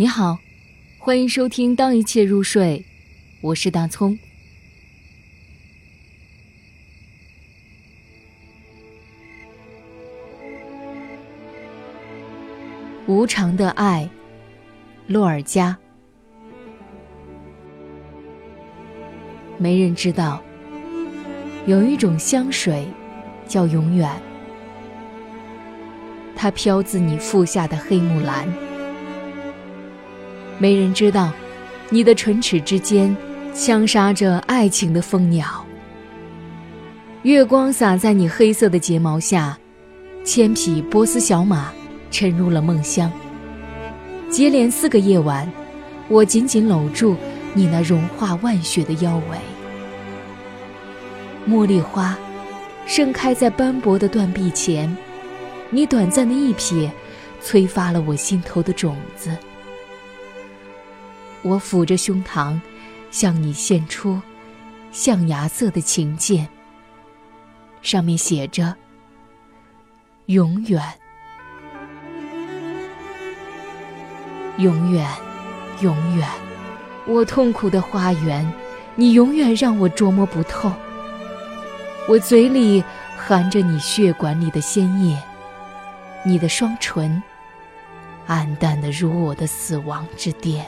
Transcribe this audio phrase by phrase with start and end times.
[0.00, 0.38] 你好，
[0.96, 2.84] 欢迎收听《当一切入睡》，
[3.40, 4.16] 我是大葱。
[13.08, 14.08] 无常的爱，
[15.08, 15.76] 洛尔加。
[19.58, 20.40] 没人知道，
[21.66, 22.86] 有一种香水，
[23.48, 24.08] 叫永远。
[26.36, 28.67] 它飘自你腹下的黑木兰。
[30.58, 31.32] 没人知道，
[31.88, 33.16] 你的唇齿之间
[33.54, 35.64] 枪杀着爱情的蜂鸟。
[37.22, 39.56] 月光洒在你黑色的睫毛下，
[40.24, 41.72] 千匹波斯小马
[42.10, 43.10] 沉入了梦乡。
[44.30, 45.50] 接连四个夜晚，
[46.08, 47.16] 我紧紧搂住
[47.54, 49.38] 你那融化万雪的腰围。
[51.48, 52.18] 茉莉花
[52.86, 54.94] 盛开在斑驳的断壁前，
[55.70, 56.90] 你短暂的一瞥，
[57.40, 59.30] 催发了我心头的种子。
[61.42, 62.60] 我抚着胸膛，
[63.10, 64.20] 向你献出
[64.90, 66.48] 象牙色的琴键，
[67.80, 68.74] 上面写着
[70.26, 70.82] “永远，
[74.58, 75.08] 永远，
[75.80, 76.28] 永远”。
[77.06, 78.52] 我痛苦的花园，
[78.94, 80.72] 你永远让我琢磨不透。
[82.08, 82.82] 我嘴里
[83.16, 85.16] 含着你血管里的鲜液，
[86.24, 87.22] 你的双唇，
[88.26, 90.66] 暗淡的如我的死亡之巅。